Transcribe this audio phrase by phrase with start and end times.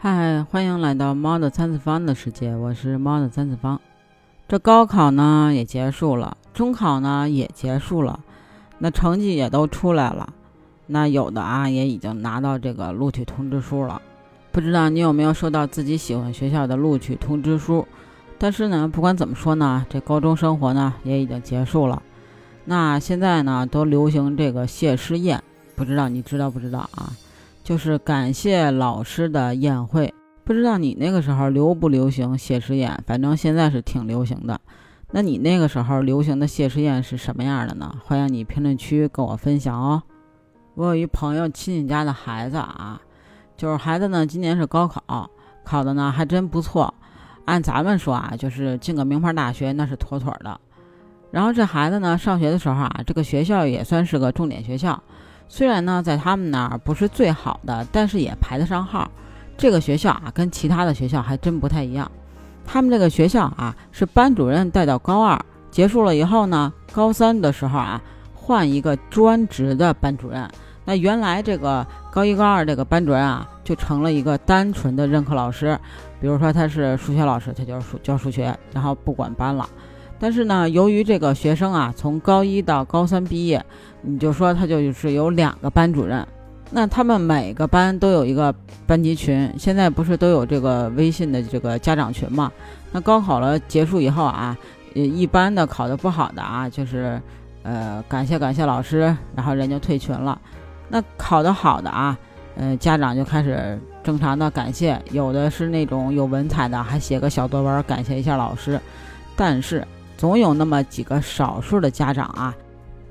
[0.00, 3.80] 嗨，欢迎来到猫的三次方的世界，我是猫的三次方。
[4.46, 8.20] 这高考呢也结束了，中考呢也结束了，
[8.78, 10.32] 那成绩也都出来了，
[10.86, 14.00] 那有的啊也已经拿到这个录取通知书了。
[14.52, 17.84] 不知道你有没有收到自己喜欢学校的录取通知书？
[18.38, 22.00] 但是呢，不管怎么说呢，这高中生活呢也已经结束了。
[22.66, 25.42] 那现在呢都流行这个谢师宴，
[25.74, 27.10] 不知道你知道不知道啊？
[27.68, 30.14] 就是感谢老师的宴会。
[30.42, 32.98] 不知道你那个时候流不流行谢师宴？
[33.06, 34.58] 反正现在是挺流行的。
[35.10, 37.94] 那你那个时候流行的谢师宴是什么样的呢？
[38.02, 40.02] 欢迎你评论区跟我分享哦。
[40.76, 42.98] 我有一朋友亲戚家的孩子啊，
[43.54, 45.28] 就是孩子呢今年是高考，
[45.62, 46.94] 考的呢还真不错。
[47.44, 50.58] 按咱们说啊，就是进个名牌大学那是妥妥的。
[51.30, 54.98] 然后这孩子呢上学的时候啊，这个学校也算是个重点学校。
[55.48, 59.10] 虽然呢，在他们那儿不是最好的，但是也排得上号。
[59.56, 62.10] 这个学校啊，跟其他的学校还真不太一样。
[62.64, 65.40] 他们这个学校啊，是班主任带到高二
[65.70, 68.00] 结束了以后呢，高三的时候啊，
[68.34, 70.48] 换一个专职的班主任。
[70.84, 75.78] 那原来这个高一高二这个班主任啊，就成了一个单纯的任课老师。
[76.20, 79.68] 比如说他是数学老师，他就是数教数学，然后不管班了。
[80.20, 83.64] 但是呢，由于这个学生啊，从高一到高三毕业，
[84.02, 86.26] 你就说他就是有两个班主任，
[86.72, 88.52] 那他们每个班都有一个
[88.84, 92.50] 班级群，现在不是都有这个微信的这个家长群嘛？
[92.90, 94.58] 那高考了结束以后啊，
[94.92, 97.22] 一般的考得不好的啊，就是
[97.62, 100.36] 呃感谢感谢老师，然后人就退群了。
[100.88, 102.18] 那考得好的啊，
[102.56, 108.80] 呃家长就开始正常的感谢，有的是那种有文采的，还写个小作文感谢一下老师，
[109.36, 109.86] 但是。
[110.18, 112.52] 总有那么几个少数的家长啊，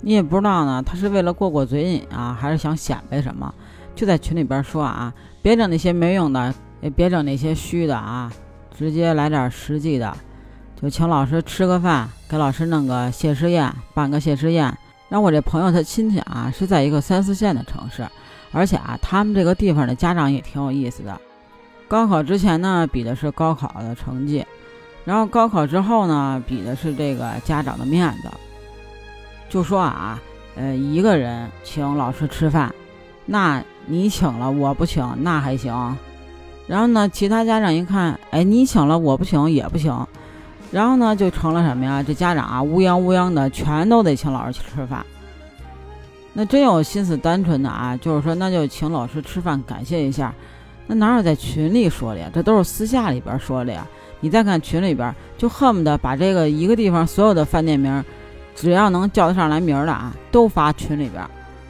[0.00, 3.54] 你也不知道呢，他是为了过过嘴瘾啊，还是想显摆什么，
[3.94, 8.30] 就在群里边说啊，别整那些没用的，也别整那些虚的啊，
[8.76, 10.12] 直接来点实际的，
[10.82, 14.76] 就请老师吃个饭，给老师弄个谢师宴，办个谢师宴。
[15.08, 18.04] 让我这朋友他亲戚啊是在一个三四线的城市，
[18.50, 21.16] 而且啊，他们这个地方的家长也挺有意思的，
[21.86, 24.44] 高考之前呢比的是高考的成绩。
[25.06, 28.28] 然后高考之后呢，比的是这个家长的面子。
[29.48, 30.20] 就说啊，
[30.56, 32.74] 呃，一个人请老师吃饭，
[33.24, 35.96] 那你请了我不请那还行。
[36.66, 40.06] 然后呢，其他家长一看，哎，你请了我不请也不行。
[40.72, 42.02] 然后呢，就成了什么呀？
[42.02, 45.06] 这家长啊，乌泱乌泱的全都得请老师去吃饭。
[46.32, 50.34] 那真有心思单纯的啊，就是说那就请老师吃饭感谢一下。
[50.88, 52.28] 那哪有在群里说的呀？
[52.34, 53.86] 这都是私下里边说的呀。
[54.20, 58.04] 你再看群里边，就恨不得把这个一个地方所有的饭店名，
[58.54, 61.22] 只要能叫得上来名的啊，都发群里边，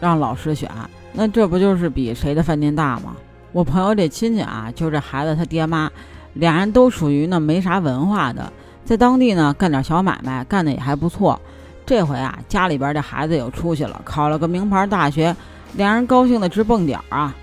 [0.00, 0.70] 让老师选。
[1.12, 3.16] 那这不就是比谁的饭店大吗？
[3.52, 5.90] 我朋友这亲戚啊，就这孩子他爹妈，
[6.34, 8.52] 俩人都属于那没啥文化的，
[8.84, 11.40] 在当地呢干点小买卖，干的也还不错。
[11.86, 15.34] 这回啊，家里边这孩子有出息了，考了个名牌大学，
[15.74, 17.34] 俩人高兴的直蹦点啊，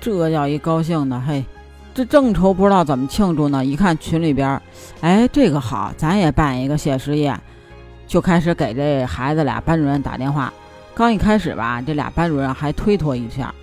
[0.00, 1.44] 这叫一高兴的嘿。
[1.94, 4.60] 这正愁不知道怎么庆祝呢，一看群里边，
[5.00, 7.40] 哎，这个好，咱也办一个谢师宴，
[8.08, 10.52] 就开始给这孩子俩班主任打电话。
[10.92, 13.54] 刚一开始吧，这俩班主任还推脱一下，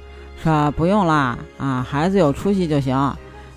[0.41, 3.13] 说不用啦，啊，孩子有出息就行。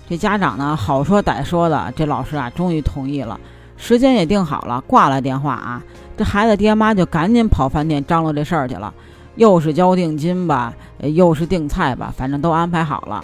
[0.09, 3.39] 这家长呢，好说歹说的，这老师啊，终于同意了，
[3.77, 5.81] 时间也定好了，挂了电话啊，
[6.17, 8.93] 这孩子爹妈就赶紧跑饭店张罗这事儿去了，
[9.35, 13.23] 又是交定金吧，又是订菜吧，反正都安排好了。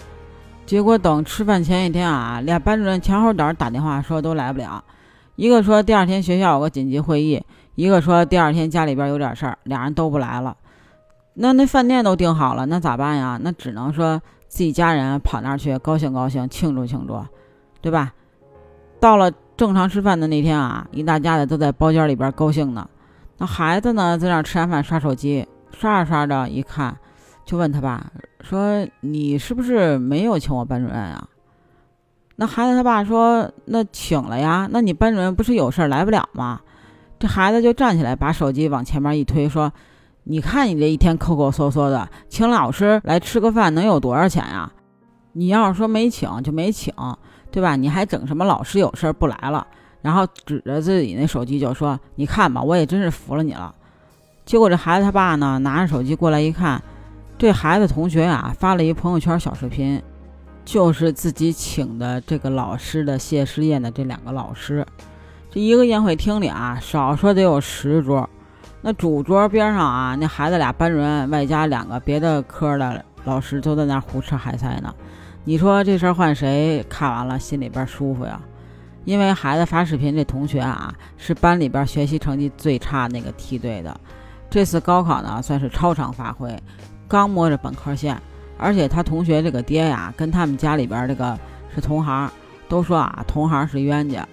[0.72, 4.82] 结果等吃饭前一天啊，俩班主任前后脚打电话说都来不了，
[5.36, 7.44] 一个说第二天学校有个紧急会议，
[7.76, 10.56] 一个说第二天家里边有点事儿，俩人都不来了。
[11.34, 13.38] 那那饭店都订好了，那咋办呀？
[13.44, 17.22] 那只能说自己家人跑那儿去高兴高兴，庆祝庆祝，
[17.82, 18.14] 对吧？
[19.02, 22.90] 到了正常吃饭的那天啊，一大家子都在包间里边高兴呢。
[23.40, 26.98] 那孩子呢，在那吃完饭刷手机，刷着刷着一看。
[27.52, 28.10] 就问他爸
[28.40, 31.28] 说：“你是不是没有请我班主任啊？”
[32.38, 34.70] 那孩子他爸说：“那请了呀。
[34.72, 36.62] 那你班主任不是有事来不了吗？”
[37.20, 39.70] 这孩子就站起来，把手机往前面一推，说
[40.24, 44.72] ：“你看你这一天抠抠搜搜的，请老师来吃个饭能有多少钱呀？
[45.34, 46.94] 你要是说没请就没请，
[47.52, 47.76] 对吧？
[47.76, 49.68] 你还整什么老师有事不来了？
[50.02, 53.76] 然后指着自己那手机就说：‘你看吧，我也真是服了你了。’
[54.46, 56.82] 结果这孩子他爸呢，拿着手机过来一看。”
[57.42, 60.00] 这孩子同学啊，发了一朋友圈小视频，
[60.64, 64.86] 就是自己请的这个老师的谢师宴的这两个老师。
[65.50, 68.30] 这一个宴会厅里啊，少说得有十桌。
[68.84, 74.94] 那主桌边上啊，那孩子俩班主任外加两个别的科的老师都在那胡吃海塞呢。
[75.44, 78.40] 你说这事儿换谁看完了心里边舒服呀？
[79.04, 84.00] 因为孩子发视频，这同学啊是班里边学习成绩最差那个梯队的，
[84.48, 86.56] 这次高考呢算是超常发挥，
[87.12, 88.18] 刚摸着本科线，
[88.58, 91.38] 而且他同学这个爹呀跟他们家里边这个
[91.76, 92.32] 是同行，
[92.70, 94.26] 都说啊同行是冤家，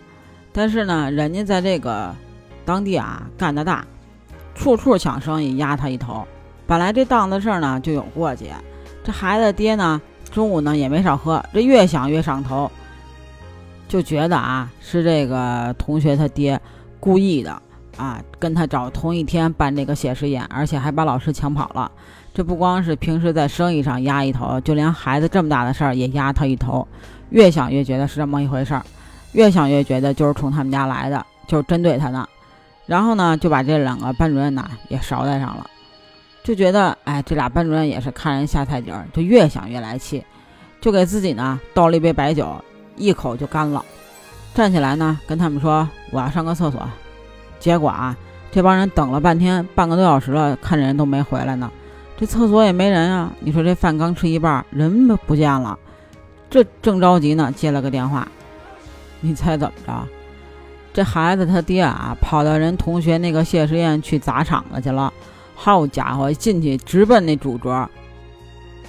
[0.52, 2.14] 但是呢人家在这个
[2.64, 3.84] 当地啊干得大，
[4.54, 6.24] 处处抢生意压他一头，
[6.68, 8.54] 本来这档子事儿呢就有过节，
[9.02, 10.00] 这孩子爹呢
[10.30, 12.70] 中午呢也没少喝，这越想越上头。
[13.88, 16.60] 就觉得啊，是这个同学他爹
[17.00, 17.60] 故意的
[17.98, 21.92] 啊，跟他找同一天办这个谢师宴，而且还把老师抢跑了。
[22.32, 26.86] 这不光是平时在生意上压一头，就连孩子这么大的事儿也压他一头。
[27.30, 28.82] 越想越觉得是这么一回事儿，
[29.32, 32.26] 越想越觉得就是冲他们家来的，就是针对他呢。
[32.86, 35.68] 然后呢，就把这两个班主任呢也捎带上了，
[36.42, 40.24] 就觉得哎，这俩班主任也是看人下菜碟儿，就越想越来气，
[40.80, 42.48] 就给自己呢倒了一杯白酒。
[42.96, 43.84] 一口就干了，
[44.54, 46.82] 站起来呢，跟他们说我要上个厕所。
[47.58, 48.16] 结果啊，
[48.50, 51.70] 这帮人等了半天，半个多小时了，看人都没回来呢。
[52.16, 53.32] 这厕所也没人啊。
[53.40, 55.78] 你说这饭刚吃一半，人不见了。
[56.50, 58.26] 这正着急呢，接了个电话。
[59.20, 60.08] 你猜怎么着？
[60.92, 65.12] 这孩子他爹啊，跑到人同学那个谢师宴去砸场子去了。
[65.54, 67.88] 好家伙，进去直奔那主桌，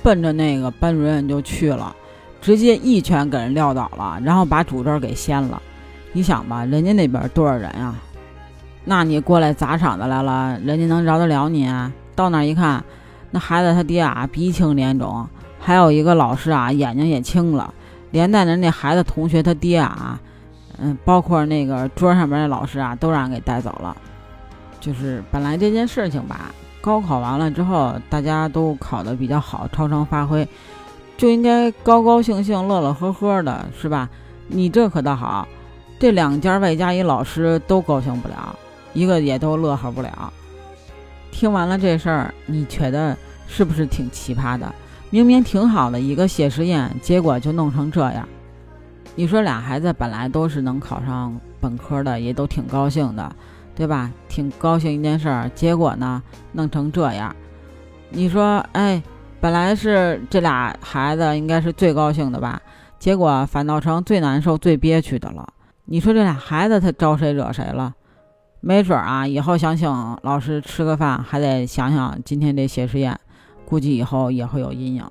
[0.01, 1.95] 奔着那个班主任就去了。
[2.41, 5.61] 直接一拳给人撂倒了，然后把主桌给掀了。
[6.13, 7.95] 你想吧，人家那边多少人啊？
[8.89, 11.71] 那你过来砸场子来了，人家能饶得了你？
[12.15, 12.83] 到那一看，
[13.29, 15.27] 那孩子他爹啊鼻青脸肿，
[15.59, 17.71] 还有一个老师啊眼睛也青了，
[18.09, 20.19] 连带着那孩子同学他爹啊，
[20.79, 23.95] 嗯，包括那个桌上边的老师啊，都让人给带走了。
[24.79, 26.49] 就是本来这件事情吧，
[26.81, 30.47] 高考完了之后，大家都考得比较好，超常发挥。
[31.15, 34.09] 就应该高高兴兴、乐乐呵呵的，是吧？
[34.47, 35.47] 你这可倒好，
[35.99, 38.57] 这两家外加一老师都高兴不了，
[38.93, 40.33] 一个也都乐呵不了。
[41.31, 43.15] 听完了这事儿，你觉得
[43.47, 44.73] 是不是挺奇葩的？
[45.09, 48.27] 明明挺好的一个谢师宴，结果就弄成这样。
[49.15, 53.35] 你说俩孩子本来都是能考上本科的，也都挺高兴的，
[53.75, 54.11] 对吧？
[54.27, 56.21] 挺高兴一件事儿，结果呢，
[56.51, 57.35] 弄成这样。
[58.09, 59.01] 你说，哎。
[59.41, 62.61] 本来是这俩孩子应该是最高兴的吧，
[62.99, 65.47] 结果反倒成最难受、最憋屈的了。
[65.85, 67.95] 你说这俩孩子他招谁惹谁了？
[68.61, 69.89] 没准啊，以后想请
[70.21, 73.17] 老师吃个饭，还得想想今天这谢师宴，
[73.65, 75.03] 估计以后也会有阴影。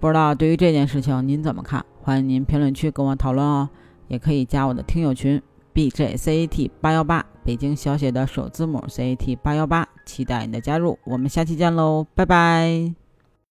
[0.00, 1.84] 不知道对于这件事情您怎么看？
[2.00, 3.68] 欢迎您评论区跟我讨论哦，
[4.08, 5.40] 也可以加我的听友群
[5.72, 10.98] b j c a t 八幺八，北京小写的首字母 c a t 八幺八，期待你的加入。
[11.04, 13.01] 我们下期见喽，拜拜。